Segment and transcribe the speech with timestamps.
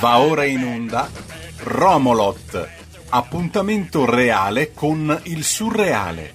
[0.00, 1.08] Va ora in onda
[1.58, 2.68] Romolot,
[3.10, 6.34] appuntamento reale con il surreale,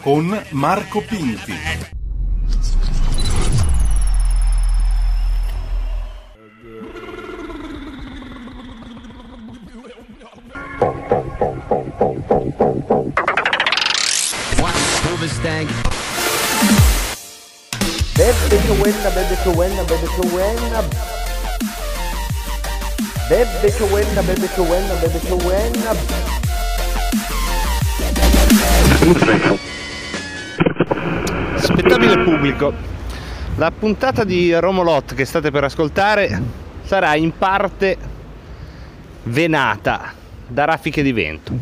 [0.00, 1.54] con Marco Pinti.
[18.14, 21.21] Bebe che buena, bebe che buena, bebe che buena.
[23.32, 25.94] Bebe che buena, bebe che buena, bebe che buena.
[31.56, 32.74] Spettabile pubblico,
[33.56, 36.42] la puntata di Romolot che state per ascoltare
[36.82, 37.96] sarà in parte
[39.22, 40.12] venata
[40.46, 41.54] da raffiche di vento.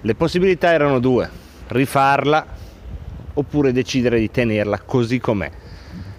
[0.00, 1.28] Le possibilità erano due,
[1.66, 2.46] rifarla
[3.34, 5.50] oppure decidere di tenerla così com'è.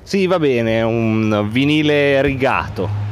[0.03, 3.04] Sì, va bene, un vinile rigato.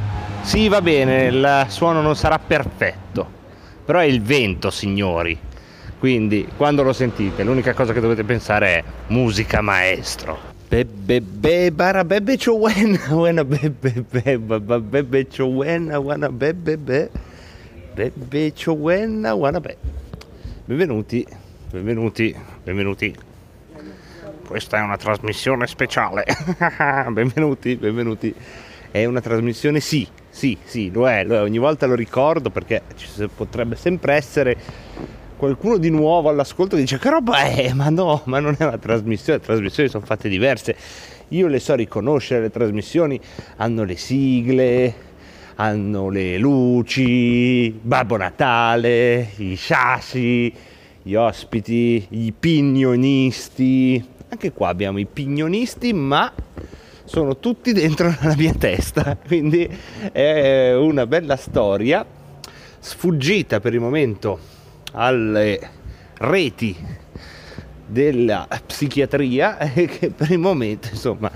[0.44, 3.26] Sì, va bene, il suono non sarà perfetto.
[3.84, 5.36] Però è il vento, signori.
[5.98, 10.52] Quindi, quando lo sentite, l'unica cosa che dovete pensare è musica maestro.
[10.68, 17.10] Bebe be bara bebe chowen wana bebe be baba bebe chowen wana bebe be
[17.94, 19.76] bebe chowen wana be.
[20.64, 21.26] Benvenuti,
[21.70, 23.14] benvenuti, benvenuti
[24.46, 26.24] questa è una trasmissione speciale.
[27.10, 28.34] benvenuti, benvenuti.
[28.90, 31.40] È una trasmissione, sì, sì, sì, lo è, lo è.
[31.40, 34.56] Ogni volta lo ricordo perché ci potrebbe sempre essere
[35.36, 38.76] qualcuno di nuovo all'ascolto che dice che roba è, ma no, ma non è una
[38.76, 40.74] trasmissione, le trasmissioni sono fatte diverse.
[41.28, 43.20] Io le so riconoscere, le trasmissioni
[43.58, 44.94] hanno le sigle,
[45.54, 50.52] hanno le luci, Babbo Natale, i sassi,
[51.00, 56.32] gli ospiti, i pignonisti, anche qua abbiamo i pignonisti, ma
[57.04, 59.68] sono tutti dentro la mia testa, quindi
[60.12, 62.04] è una bella storia
[62.78, 64.38] sfuggita per il momento
[64.92, 65.58] alle
[66.18, 66.76] reti
[67.86, 71.30] della psichiatria che per il momento insomma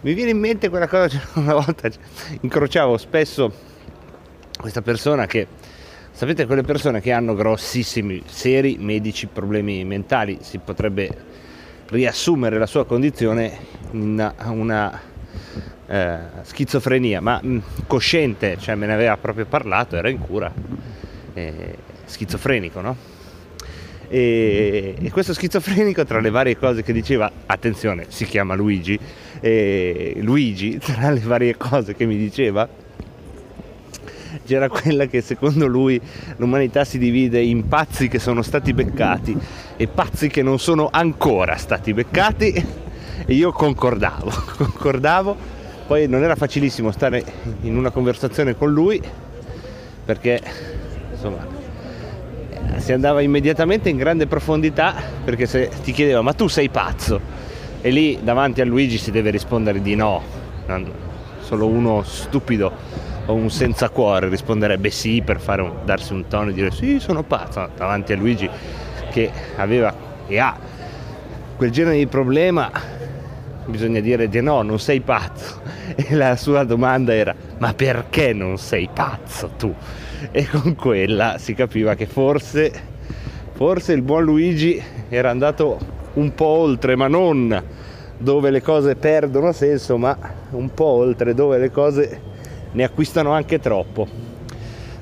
[0.00, 1.90] mi viene in mente quella cosa una volta
[2.40, 3.52] incrociavo spesso
[4.58, 5.46] questa persona che
[6.10, 11.31] sapete quelle persone che hanno grossissimi seri medici problemi mentali si potrebbe
[11.92, 13.56] riassumere la sua condizione
[13.92, 15.00] in una
[15.86, 20.50] eh, schizofrenia, ma mh, mm, cosciente, cioè me ne aveva proprio parlato, era in cura,
[21.34, 21.76] eh,
[22.06, 22.96] schizofrenico, no?
[24.08, 28.98] E, e, questo schizofrenico, tra le varie cose che diceva, attenzione, si chiama Luigi,
[29.40, 32.66] e Luigi, tra le varie cose che mi diceva,
[34.52, 35.98] c'era quella che secondo lui
[36.36, 39.34] l'umanità si divide in pazzi che sono stati beccati
[39.78, 42.52] e pazzi che non sono ancora stati beccati.
[43.24, 45.36] E io concordavo, concordavo,
[45.86, 47.24] poi non era facilissimo stare
[47.62, 49.00] in una conversazione con lui
[50.04, 50.38] perché
[51.12, 51.46] insomma
[52.76, 57.18] si andava immediatamente in grande profondità perché se ti chiedeva ma tu sei pazzo?
[57.80, 60.22] E lì davanti a Luigi si deve rispondere di no,
[61.40, 66.52] solo uno stupido o un senza cuore risponderebbe sì per un, darsi un tono e
[66.52, 68.48] dire sì sono pazzo davanti a Luigi
[69.10, 69.94] che aveva
[70.26, 70.56] e ha
[71.56, 72.70] quel genere di problema
[73.66, 75.60] bisogna dire di no non sei pazzo
[75.94, 79.72] e la sua domanda era ma perché non sei pazzo tu?
[80.30, 82.72] E con quella si capiva che forse
[83.52, 85.78] forse il buon Luigi era andato
[86.14, 87.62] un po' oltre ma non
[88.18, 90.16] dove le cose perdono senso ma
[90.50, 92.30] un po' oltre dove le cose
[92.72, 94.06] ne acquistano anche troppo.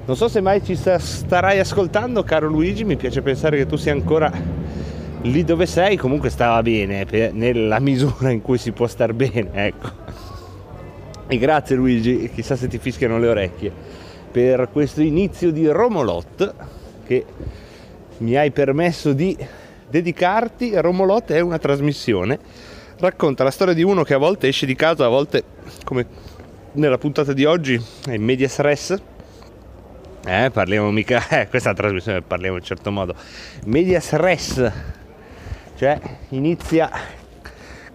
[0.05, 3.93] Non so se mai ci starai ascoltando, caro Luigi, mi piace pensare che tu sia
[3.93, 4.33] ancora
[5.23, 9.89] lì dove sei, comunque stava bene, nella misura in cui si può star bene, ecco.
[11.27, 13.73] E grazie Luigi, chissà se ti fischiano le orecchie,
[14.33, 16.55] per questo inizio di Romolot
[17.07, 17.25] che
[18.19, 19.37] mi hai permesso di
[19.89, 20.73] dedicarti.
[20.75, 22.39] Romolot è una trasmissione,
[22.99, 25.45] racconta la storia di uno che a volte esce di casa, a volte
[25.85, 26.07] come
[26.73, 29.03] nella puntata di oggi è Medias Res.
[30.25, 33.15] Eh, parliamo mica, eh, questa trasmissione parliamo in certo modo.
[33.65, 34.73] Medias Res,
[35.77, 35.99] cioè
[36.31, 36.91] inizia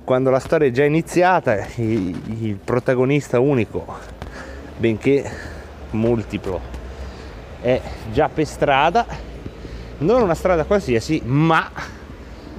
[0.04, 3.86] quando la storia è già iniziata, il, il protagonista unico,
[4.78, 5.30] benché
[5.92, 6.60] multiplo,
[7.62, 7.82] è
[8.12, 9.06] già per strada,
[10.00, 11.70] non una strada qualsiasi, ma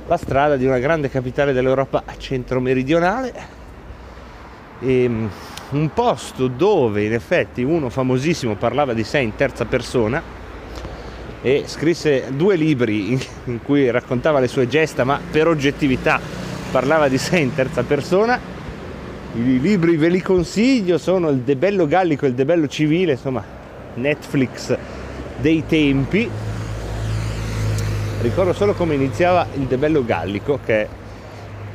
[0.06, 3.54] la strada di una grande capitale dell'Europa centro-meridionale.
[4.80, 5.30] E, ehm,
[5.70, 10.22] un posto dove in effetti uno famosissimo parlava di sé in terza persona
[11.42, 13.12] e scrisse due libri
[13.44, 16.20] in, cui raccontava le sue gesta, ma per oggettività
[16.70, 18.38] parlava di sé in terza persona,
[19.34, 23.12] I libri ve li consiglio, sono il De Bello Gallico e il De Bello Civile,
[23.12, 23.44] insomma,
[23.94, 24.76] Netflix
[25.36, 26.28] dei tempi.
[28.22, 30.88] Ricordo solo come iniziava il De Bello Gallico, che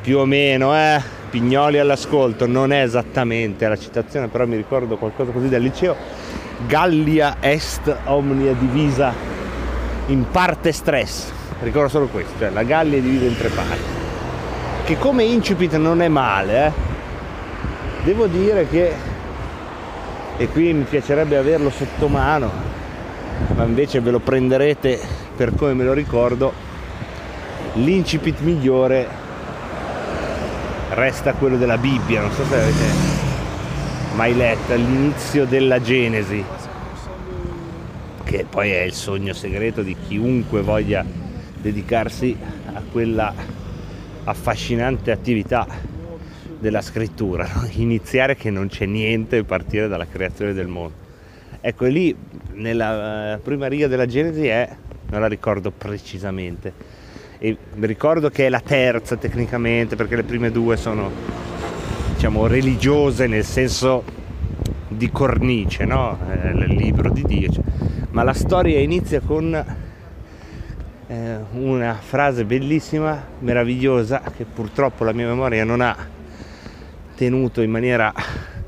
[0.02, 5.32] più o meno, eh, Pignoli all'ascolto, non è esattamente la citazione, però mi ricordo qualcosa
[5.32, 5.96] così dal liceo.
[6.68, 9.14] Gallia est omnia divisa
[10.08, 11.32] in parte stress.
[11.62, 13.80] Ricordo solo questo, cioè la Gallia è divisa in tre parti.
[14.84, 16.72] Che come incipit non è male, eh.
[18.04, 18.92] Devo dire che,
[20.36, 22.52] e qui mi piacerebbe averlo sotto mano,
[23.56, 25.00] ma invece ve lo prenderete
[25.38, 26.52] per come me lo ricordo,
[27.76, 29.21] l'incipit migliore
[30.94, 32.86] resta quello della Bibbia, non so se avete
[34.16, 36.44] mai letto, all'inizio della Genesi,
[38.24, 41.06] che poi è il sogno segreto di chiunque voglia
[41.62, 42.36] dedicarsi
[42.74, 43.34] a quella
[44.26, 45.66] affascinante attività
[46.60, 47.68] della scrittura, no?
[47.76, 51.00] iniziare che non c'è niente e partire dalla creazione del mondo.
[51.62, 52.16] Ecco, lì
[52.54, 54.70] nella eh, prima riga della Genesi è,
[55.10, 56.74] non la ricordo precisamente,
[57.44, 61.10] e ricordo che è la terza tecnicamente perché le prime due sono
[62.14, 64.04] diciamo religiose nel senso
[64.88, 66.20] di cornice, no?
[66.30, 67.64] Eh, il libro di Dio, cioè.
[68.12, 69.56] ma la storia inizia con
[71.08, 75.98] eh, una frase bellissima, meravigliosa, che purtroppo la mia memoria non ha
[77.16, 78.14] tenuto in maniera,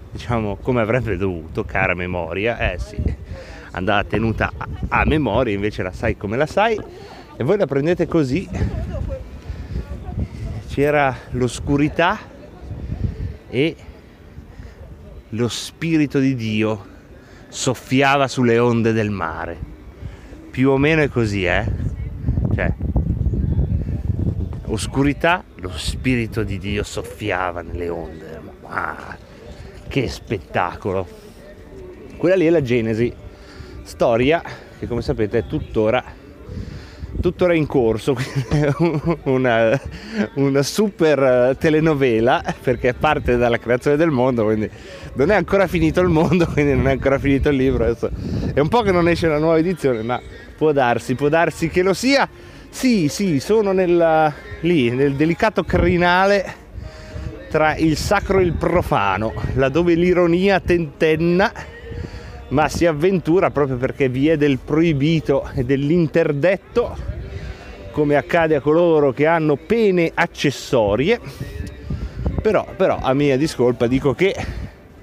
[0.10, 2.98] diciamo, come avrebbe dovuto, cara memoria, eh sì,
[3.72, 6.80] andava tenuta a, a memoria, invece la sai come la sai,
[7.36, 8.48] e voi la prendete così.
[10.68, 12.18] C'era l'oscurità
[13.50, 13.76] e
[15.30, 16.86] lo spirito di Dio
[17.50, 19.58] soffiava sulle onde del mare.
[20.50, 21.66] Più o meno è così, eh?
[22.54, 22.74] Cioè,
[24.66, 28.42] oscurità, lo spirito di Dio soffiava nelle onde.
[28.62, 29.18] Ma
[29.88, 31.08] che spettacolo!
[32.18, 33.14] Quella lì è la Genesi,
[33.84, 34.42] storia
[34.80, 36.04] che come sapete è tuttora,
[37.24, 38.18] tuttora in corso,
[39.24, 39.80] una,
[40.34, 44.70] una super telenovela perché parte dalla creazione del mondo, quindi
[45.14, 47.86] non è ancora finito il mondo, quindi non è ancora finito il libro.
[47.86, 48.10] Adesso
[48.54, 50.20] è un po' che non esce una nuova edizione, ma
[50.58, 52.28] può darsi, può darsi che lo sia.
[52.70, 56.62] Sì, sì, sono nella, lì, nel delicato crinale
[57.50, 61.54] tra il sacro e il profano, laddove l'ironia tentenna,
[62.50, 67.13] ma si avventura proprio perché vi è del proibito e dell'interdetto,
[67.94, 71.20] come accade a coloro che hanno pene accessorie.
[72.42, 74.36] Però, però, a mia discolpa dico che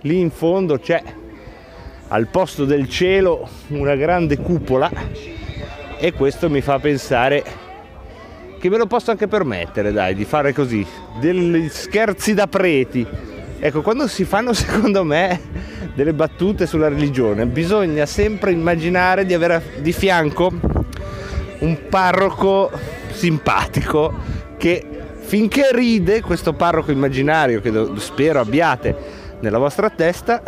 [0.03, 1.03] lì in fondo c'è
[2.09, 4.91] al posto del cielo una grande cupola
[5.97, 7.45] e questo mi fa pensare
[8.59, 10.85] che me lo posso anche permettere, dai, di fare così,
[11.19, 13.07] degli scherzi da preti.
[13.59, 15.41] Ecco, quando si fanno secondo me
[15.95, 20.80] delle battute sulla religione, bisogna sempre immaginare di avere di fianco
[21.61, 22.71] un parroco
[23.13, 24.13] simpatico
[24.57, 24.85] che
[25.21, 28.97] finché ride questo parroco immaginario che spero abbiate
[29.41, 30.43] nella vostra testa,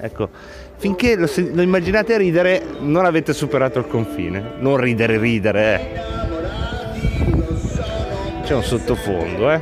[0.00, 0.28] ecco,
[0.76, 6.00] finché lo, lo, immaginate ridere non avete superato il confine non ridere ridere eh.
[8.44, 9.60] c'è un sottofondo eh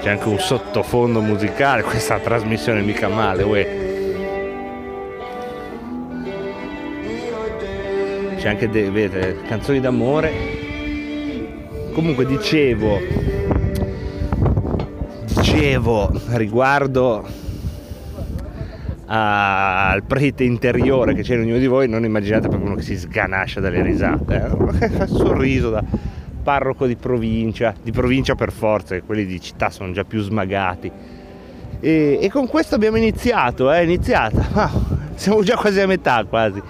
[0.00, 3.87] c'è anche un sottofondo musicale questa trasmissione mica male uè.
[8.48, 10.32] C'è anche de, vedete, canzoni d'amore
[11.92, 12.98] comunque dicevo
[15.26, 17.26] dicevo riguardo
[19.10, 22.94] al prete interiore che c'è in ognuno di voi, non immaginate proprio uno che si
[22.94, 24.50] sganascia dalle risate,
[24.80, 24.88] eh?
[24.96, 25.82] fa sorriso da
[26.42, 30.90] parroco di provincia, di provincia per forza, quelli di città sono già più smagati.
[31.80, 34.70] E, e con questo abbiamo iniziato, è eh, iniziata, ah,
[35.16, 36.60] siamo già quasi a metà quasi,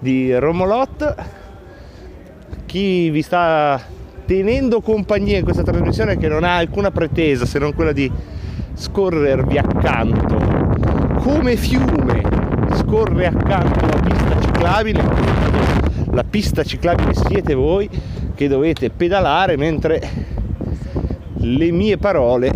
[0.00, 1.14] di Romolot.
[2.66, 3.80] Chi vi sta
[4.26, 8.10] tenendo compagnia in questa trasmissione che non ha alcuna pretesa se non quella di
[8.74, 10.60] scorrervi accanto
[11.18, 12.22] come fiume
[12.76, 15.02] scorre accanto alla pista ciclabile,
[16.12, 17.88] la pista ciclabile siete voi
[18.34, 20.00] che dovete pedalare mentre
[21.34, 22.52] le mie parole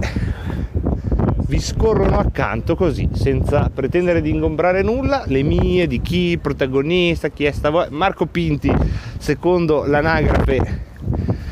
[1.54, 7.44] vi scorrono accanto così, senza pretendere di ingombrare nulla, le mie, di chi, protagonista, chi
[7.44, 8.74] è sta Marco Pinti,
[9.18, 10.82] secondo l'anagrafe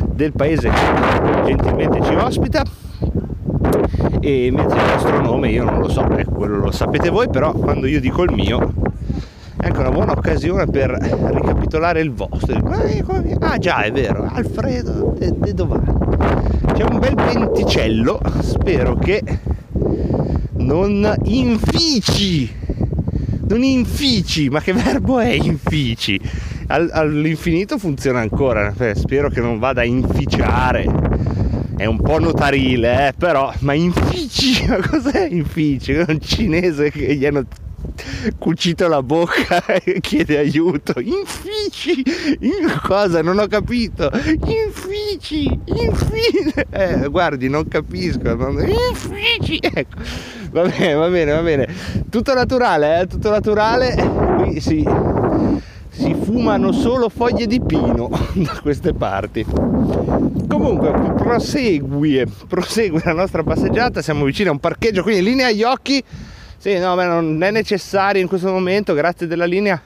[0.09, 2.65] del paese che gentilmente ci ospita
[4.19, 7.53] e invece il vostro nome io non lo so, ecco, quello lo sapete voi, però
[7.53, 8.73] quando io dico il mio
[9.57, 12.61] è anche una buona occasione per ricapitolare il vostro.
[13.39, 15.85] Ah già, è vero, Alfredo De, Dovani.
[16.73, 19.23] C'è un bel venticello, spero che
[20.57, 22.51] non infici,
[23.49, 26.21] non infici, ma che verbo è infici?
[26.69, 30.87] Al, all'infinito funziona ancora, spero che non vada a inficiare,
[31.77, 35.93] è un po' notarile, eh, però, ma infici, ma cos'è infici?
[35.93, 37.45] È un cinese che gli hanno
[38.39, 40.95] cucito la bocca e chiede aiuto.
[41.01, 42.03] Infici!
[42.41, 43.23] In cosa?
[43.23, 44.11] Non ho capito.
[44.15, 44.92] Infici!
[45.65, 46.67] Infine!
[46.71, 48.31] Eh, guardi, non capisco.
[48.31, 49.59] Infici!
[49.61, 49.99] Ecco.
[50.51, 51.69] Va bene, va bene, va bene.
[52.09, 53.07] Tutto naturale, eh?
[53.07, 53.95] Tutto naturale.
[54.39, 54.87] Qui si,
[55.91, 59.45] si fumano solo foglie di pino da queste parti.
[60.49, 64.03] Comunque, prosegue, prosegue la nostra passeggiata.
[64.03, 66.03] Siamo vicini a un parcheggio, quindi linea agli occhi
[66.63, 69.83] sì, no, beh, non è necessario in questo momento, grazie della linea.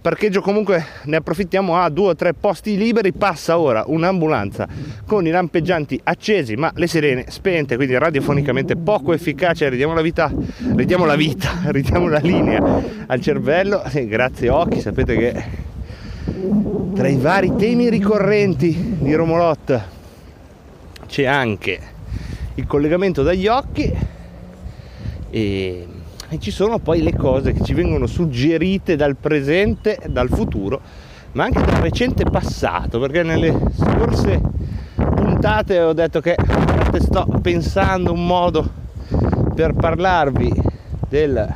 [0.00, 4.66] Parcheggio comunque ne approfittiamo a due o tre posti liberi, passa ora un'ambulanza
[5.04, 10.32] con i lampeggianti accesi ma le sirene spente, quindi radiofonicamente poco efficace, ridiamo la vita,
[10.74, 15.44] ridiamo la vita, ridiamo la linea al cervello, sì, grazie occhi, sapete che
[16.94, 19.82] tra i vari temi ricorrenti di Romolot
[21.06, 21.78] c'è anche
[22.54, 23.92] il collegamento dagli occhi
[25.28, 25.86] e,
[26.32, 30.80] e ci sono poi le cose che ci vengono suggerite dal presente, dal futuro,
[31.32, 34.40] ma anche dal recente passato, perché nelle scorse
[34.94, 36.36] puntate ho detto che
[37.00, 38.70] sto pensando un modo
[39.56, 40.52] per parlarvi
[41.08, 41.52] del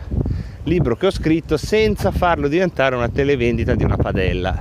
[0.64, 4.60] libro che ho scritto senza farlo diventare una televendita di una padella.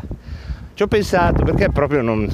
[0.75, 2.27] Ci ho pensato perché proprio non,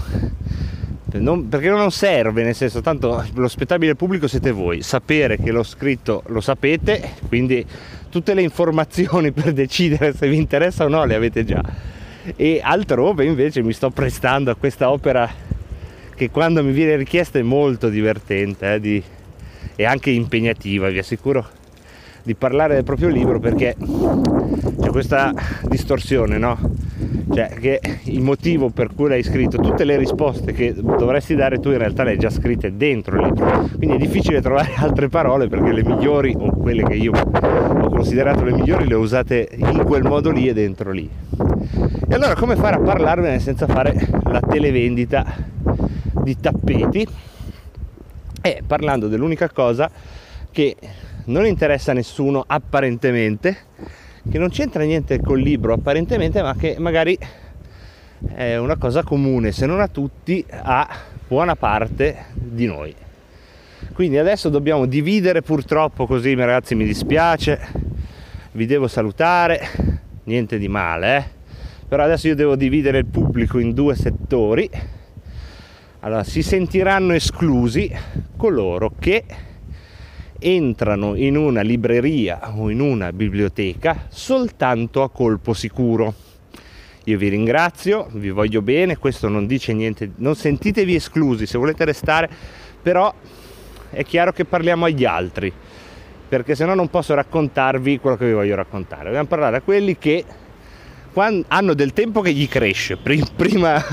[1.14, 5.64] non, perché non serve, nel senso, tanto lo spettabile pubblico siete voi, sapere che l'ho
[5.64, 7.66] scritto lo sapete, quindi
[8.10, 11.64] tutte le informazioni per decidere se vi interessa o no le avete già.
[12.36, 15.30] E altrove invece mi sto prestando a questa opera
[16.16, 19.02] che quando mi viene richiesta è molto divertente eh, di,
[19.76, 21.58] e anche impegnativa, vi assicuro
[22.24, 25.34] di parlare del proprio libro perché c'è questa
[25.64, 26.58] distorsione, no?
[27.32, 31.70] Cioè che il motivo per cui l'hai scritto, tutte le risposte che dovresti dare tu
[31.70, 33.70] in realtà le hai già scritte dentro il libro.
[33.78, 38.44] Quindi è difficile trovare altre parole perché le migliori o quelle che io ho considerato
[38.44, 41.10] le migliori le ho usate in quel modo lì e dentro lì.
[42.08, 45.26] E allora come fare a parlarvene senza fare la televendita
[46.24, 47.08] di tappeti?
[48.42, 49.90] E parlando dell'unica cosa
[50.52, 50.76] che
[51.30, 53.58] non interessa a nessuno apparentemente,
[54.30, 57.18] che non c'entra niente col libro apparentemente, ma che magari
[58.34, 60.88] è una cosa comune, se non a tutti, a
[61.28, 62.94] buona parte di noi.
[63.94, 67.60] Quindi adesso dobbiamo dividere purtroppo così, ragazzi, mi dispiace,
[68.54, 69.62] vi devo salutare,
[70.24, 71.24] niente di male, eh?
[71.88, 74.70] però adesso io devo dividere il pubblico in due settori.
[76.02, 77.94] Allora, si sentiranno esclusi
[78.36, 79.24] coloro che
[80.40, 86.14] entrano in una libreria o in una biblioteca soltanto a colpo sicuro.
[87.06, 91.86] Io vi ringrazio, vi voglio bene, questo non dice niente, non sentitevi esclusi se volete
[91.86, 92.30] restare,
[92.82, 93.14] però
[93.90, 95.52] è chiaro che parliamo agli altri,
[96.28, 99.06] perché se no non posso raccontarvi quello che vi voglio raccontare.
[99.06, 100.24] Dobbiamo parlare a quelli che
[101.48, 102.98] hanno del tempo che gli cresce,
[103.36, 103.84] prima,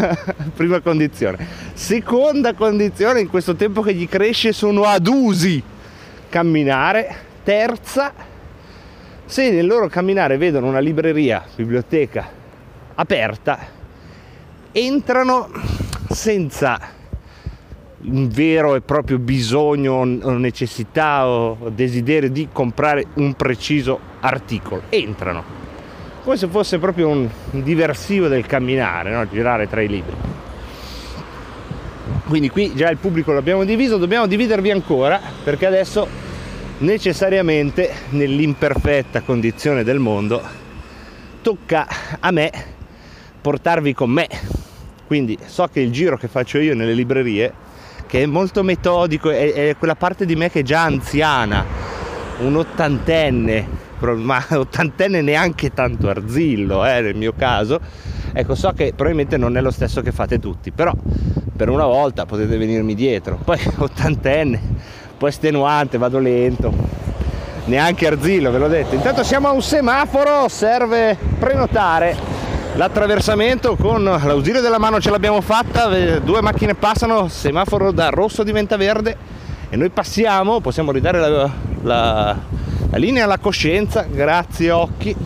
[0.55, 1.39] prima condizione.
[1.73, 5.75] Seconda condizione, in questo tempo che gli cresce sono adusi
[6.29, 7.25] camminare.
[7.43, 8.13] Terza,
[9.25, 12.29] se nel loro camminare vedono una libreria, biblioteca
[12.95, 13.59] aperta,
[14.73, 15.49] entrano
[16.11, 16.95] senza
[17.99, 24.83] un vero e proprio bisogno o necessità o desiderio di comprare un preciso articolo.
[24.89, 25.43] Entrano,
[26.23, 29.29] come se fosse proprio un diversivo del camminare, no?
[29.29, 30.15] girare tra i libri.
[32.27, 36.07] Quindi qui già il pubblico l'abbiamo diviso, dobbiamo dividervi ancora perché adesso
[36.79, 40.43] necessariamente nell'imperfetta condizione del mondo
[41.41, 41.87] tocca
[42.19, 42.51] a me
[43.41, 44.27] portarvi con me.
[45.07, 47.53] Quindi so che il giro che faccio io nelle librerie,
[48.09, 51.65] che è molto metodico, è, è quella parte di me che è già anziana,
[52.39, 53.69] un ottantenne,
[54.01, 57.81] ma ottantenne neanche tanto arzillo eh, nel mio caso,
[58.39, 60.93] ecco so che probabilmente non è lo stesso che fate tutti, però
[61.57, 67.05] per una volta potete venirmi dietro, poi ottantenne un po' estenuante, vado lento.
[67.65, 68.95] Neanche Arzillo, ve l'ho detto.
[68.95, 72.15] Intanto siamo a un semaforo, serve prenotare
[72.75, 75.89] l'attraversamento con l'ausilio della mano ce l'abbiamo fatta,
[76.19, 79.17] due macchine passano, semaforo da rosso diventa verde
[79.71, 81.51] e noi passiamo, possiamo ridare la,
[81.83, 82.37] la,
[82.91, 85.17] la linea alla coscienza, grazie occhi.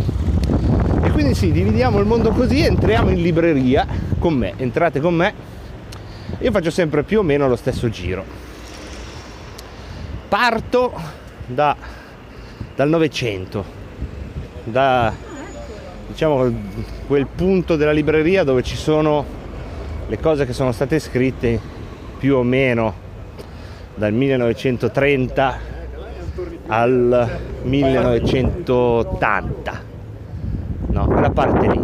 [1.21, 3.87] Quindi sì, dividiamo il mondo così, entriamo in libreria
[4.19, 5.35] con me, entrate con me.
[6.39, 8.25] Io faccio sempre più o meno lo stesso giro.
[10.29, 10.95] Parto
[11.45, 11.77] da
[12.75, 13.63] dal Novecento,
[14.65, 15.13] da
[16.07, 16.51] diciamo
[17.07, 19.23] quel punto della libreria dove ci sono
[20.09, 21.61] le cose che sono state scritte
[22.19, 22.95] più o meno
[23.95, 25.59] dal 1930
[26.69, 29.90] al 1980
[30.91, 31.81] no quella parte lì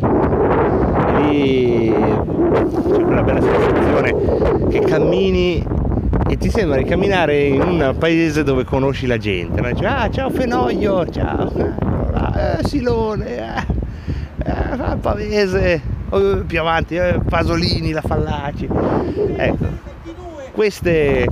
[1.07, 5.67] e lì c'è quella bella sensazione che cammini
[6.29, 9.69] e ti sembra di camminare in un paese dove conosci la gente no?
[9.69, 13.85] Dici, ah ciao Fenoglio ciao eh, Silone eh
[14.47, 15.81] eh, Pavese,
[16.47, 18.69] più avanti, eh, Pasolini, la Fallaci.
[19.37, 19.67] Ecco,
[20.53, 21.27] queste,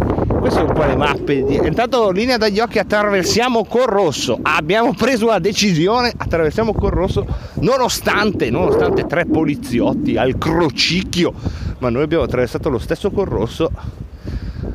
[0.45, 1.43] queste sono po' le mappe.
[1.43, 1.57] Di...
[1.57, 4.39] Intanto linea dagli occhi attraversiamo col rosso.
[4.43, 7.25] Abbiamo preso la decisione, attraversiamo col rosso,
[7.61, 11.33] nonostante, nonostante tre poliziotti al crocicchio,
[11.79, 13.71] ma noi abbiamo attraversato lo stesso col rosso.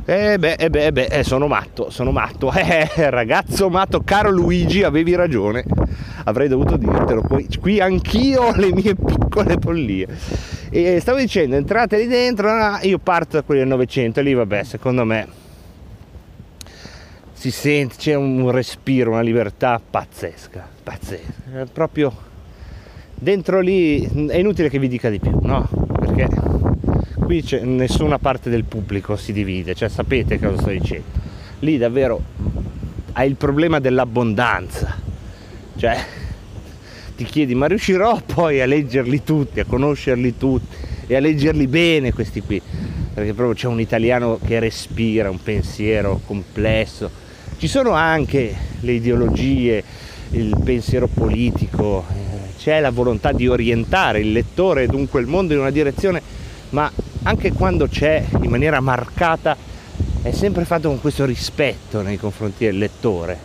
[0.05, 2.51] Eh beh, eh beh, eh beh, eh, sono matto, sono matto.
[2.59, 5.63] Eh, ragazzo matto, caro Luigi, avevi ragione
[6.23, 7.21] avrei dovuto dirtelo.
[7.21, 10.07] Poi qui anch'io ho le mie piccole follie.
[10.71, 12.49] E stavo dicendo, entrate lì dentro,
[12.81, 15.47] io parto da quelli del Novecento e lì vabbè, secondo me
[17.39, 21.61] si sente, c'è un respiro, una libertà pazzesca, pazzesca.
[21.61, 22.13] È proprio
[23.15, 25.65] dentro lì è inutile che vi dica di più, no?
[25.97, 26.27] Perché
[27.13, 31.05] qui nessuna parte del pubblico si divide, cioè sapete cosa sto dicendo.
[31.59, 32.21] Lì davvero
[33.13, 34.97] hai il problema dell'abbondanza,
[35.77, 35.97] cioè
[37.15, 40.75] ti chiedi ma riuscirò poi a leggerli tutti, a conoscerli tutti
[41.07, 42.61] e a leggerli bene questi qui,
[43.13, 47.27] perché proprio c'è un italiano che respira un pensiero complesso.
[47.59, 49.83] Ci sono anche le ideologie,
[50.29, 55.51] il pensiero politico, eh, c'è la volontà di orientare il lettore e dunque il mondo
[55.51, 56.21] in una direzione,
[56.69, 56.89] ma
[57.23, 59.57] anche quando c'è in maniera marcata
[60.21, 63.37] è sempre fatto con questo rispetto nei confronti del lettore,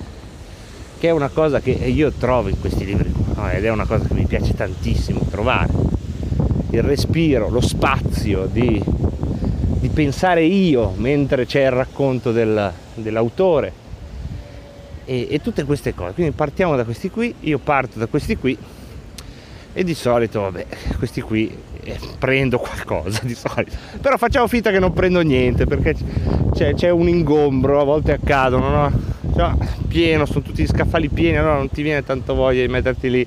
[1.01, 3.51] che è una cosa che io trovo in questi libri no?
[3.51, 5.73] ed è una cosa che mi piace tantissimo trovare.
[6.71, 8.81] Il respiro, lo spazio di,
[9.81, 13.83] di pensare io mentre c'è il racconto del, dell'autore
[15.05, 16.15] e, e tutte queste cose.
[16.15, 18.57] Quindi partiamo da questi qui, io parto da questi qui
[19.77, 20.67] e di solito, vabbè,
[20.99, 23.77] questi qui eh, prendo qualcosa di solito.
[24.01, 25.95] Però facciamo finta che non prendo niente perché
[26.53, 28.93] c'è, c'è un ingombro, a volte accadono, no?
[29.35, 29.53] cioè,
[29.89, 33.27] pieno, sono tutti scaffali pieni, allora non ti viene tanto voglia di metterti lì.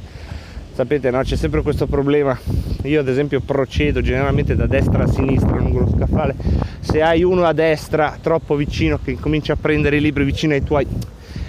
[0.73, 1.21] Sapete, no?
[1.21, 2.37] C'è sempre questo problema.
[2.83, 6.35] Io ad esempio procedo generalmente da destra a sinistra lungo lo scaffale.
[6.79, 10.63] Se hai uno a destra troppo vicino che comincia a prendere i libri vicino ai
[10.63, 10.85] tuoi,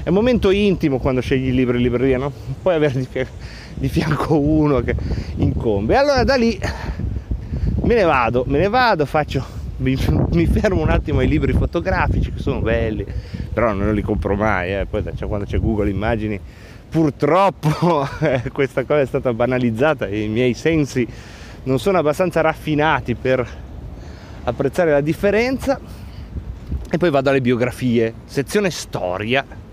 [0.08, 2.32] è un momento intimo quando scegli i libri in libreria, no?
[2.62, 3.06] Puoi avere
[3.74, 4.96] di fianco uno che
[5.36, 5.96] incombe.
[5.96, 6.58] Allora da lì
[7.82, 9.44] me ne vado, me ne vado, faccio,
[9.76, 9.98] mi,
[10.32, 13.04] mi fermo un attimo ai libri fotografici che sono belli,
[13.52, 14.86] però non li compro mai, eh.
[14.86, 16.40] poi cioè, quando c'è Google Immagini
[16.88, 21.06] purtroppo eh, questa cosa è stata banalizzata e i miei sensi
[21.64, 23.46] non sono abbastanza raffinati per
[24.44, 25.78] apprezzare la differenza
[26.90, 29.66] e poi vado alle biografie, sezione storia,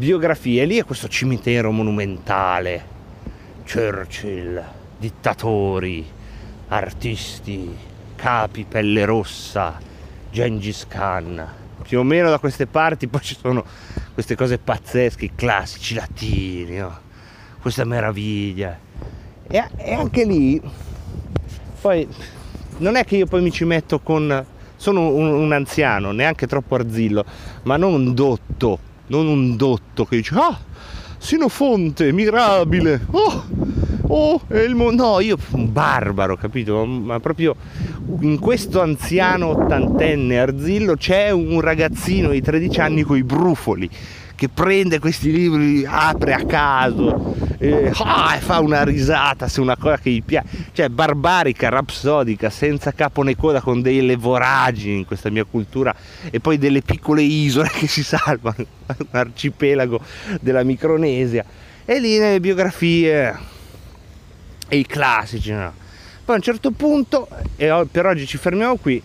[0.00, 2.82] biografie, lì è questo cimitero monumentale,
[3.70, 4.64] Churchill,
[4.98, 6.08] dittatori,
[6.68, 7.76] artisti,
[8.16, 9.78] capi, pelle rossa,
[10.32, 11.46] Gengis Khan,
[11.82, 13.62] più o meno da queste parti poi ci sono
[14.14, 16.98] queste cose pazzesche, classici latini, no?
[17.60, 18.78] questa meraviglia.
[19.46, 20.58] E, e, anche lì,
[21.78, 22.08] poi
[22.78, 24.46] non è che io poi mi ci metto con...
[24.76, 27.22] Sono un, un anziano, neanche troppo arzillo,
[27.64, 30.58] ma non dotto, non un dotto che dice, ah,
[31.18, 33.44] Sinofonte, mirabile, oh,
[34.06, 35.02] oh, è il mondo.
[35.02, 36.86] No, io un barbaro, capito?
[36.86, 37.54] Ma proprio
[38.20, 43.88] in questo anziano ottantenne arzillo c'è un ragazzino di 13 anni con i brufoli
[44.40, 49.76] che prende questi libri, apre a caso eh, ah, e fa una risata su una
[49.76, 55.04] cosa che gli piace, cioè barbarica, rapsodica, senza capo né coda, con delle voragini in
[55.04, 55.94] questa mia cultura
[56.30, 60.00] e poi delle piccole isole che si salvano, un arcipelago
[60.40, 61.44] della Micronesia.
[61.84, 63.38] E lì nelle biografie
[64.68, 65.70] e i classici, no?
[66.24, 69.02] Poi a un certo punto, e per oggi ci fermiamo qui,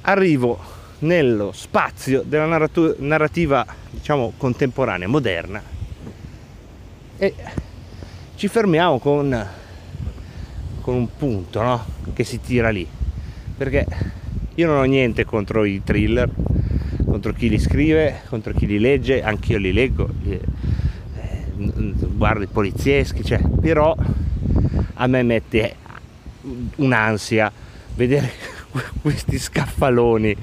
[0.00, 0.71] arrivo
[1.02, 5.62] nello spazio della narratu- narrativa, diciamo, contemporanea, moderna,
[7.16, 7.34] e
[8.36, 9.46] ci fermiamo con,
[10.80, 11.84] con un punto, no?
[12.12, 12.86] Che si tira lì.
[13.56, 13.86] Perché
[14.54, 16.28] io non ho niente contro i thriller,
[17.04, 21.52] contro chi li scrive, contro chi li legge, anche io li leggo, li, eh,
[22.08, 23.94] guardo i polizieschi, cioè, però
[24.94, 25.76] a me mette
[26.76, 27.50] un'ansia
[27.94, 28.30] vedere
[29.02, 30.36] questi scaffaloni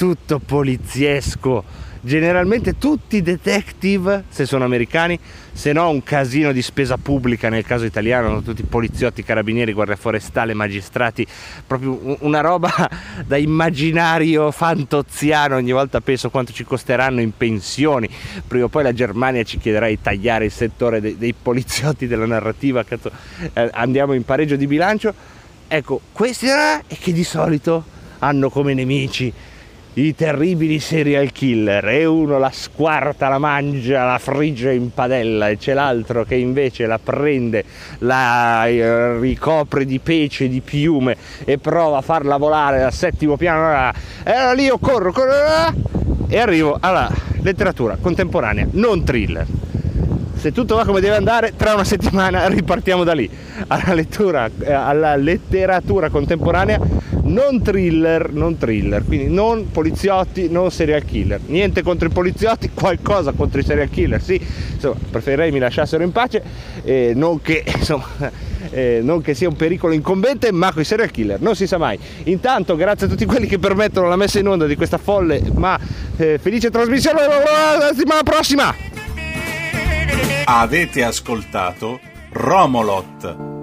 [0.00, 1.62] tutto poliziesco.
[2.00, 5.20] Generalmente tutti i detective, se sono americani,
[5.52, 10.54] se no un casino di spesa pubblica nel caso italiano, tutti poliziotti, carabinieri, guardia forestale,
[10.54, 11.26] magistrati,
[11.66, 12.72] proprio una roba
[13.26, 18.08] da immaginario fantoziano, ogni volta penso quanto ci costeranno in pensioni,
[18.46, 22.24] prima o poi la Germania ci chiederà di tagliare il settore dei, dei poliziotti della
[22.24, 23.10] narrativa, cazzo,
[23.52, 25.12] eh, andiamo in pareggio di bilancio,
[25.68, 27.84] ecco, questi è che di solito
[28.20, 29.30] hanno come nemici
[29.94, 35.56] i terribili serial killer e uno la squarta, la mangia, la frigge in padella e
[35.56, 37.64] c'è l'altro che invece la prende,
[37.98, 43.92] la eh, ricopre di pece, di piume e prova a farla volare dal settimo piano
[44.24, 45.32] e allora lì io corro, corro
[46.28, 47.10] e arrivo alla
[47.42, 49.46] letteratura contemporanea, non thriller.
[50.36, 53.28] Se tutto va come deve andare, tra una settimana ripartiamo da lì
[53.66, 56.80] alla lettura, eh, alla letteratura contemporanea,
[57.30, 61.40] non thriller, non thriller, quindi non poliziotti, non serial killer.
[61.46, 64.40] Niente contro i poliziotti, qualcosa contro i serial killer, sì,
[64.72, 66.42] insomma, preferirei mi lasciassero in pace,
[66.84, 68.06] eh, non, che, insomma,
[68.70, 71.78] eh, non che sia un pericolo incombente, ma con i serial killer, non si sa
[71.78, 71.98] mai.
[72.24, 75.78] Intanto, grazie a tutti quelli che permettono la messa in onda di questa folle ma
[76.16, 78.74] eh, felice trasmissione, la settimana prossima!
[80.44, 82.00] Avete ascoltato
[82.32, 83.59] Romolot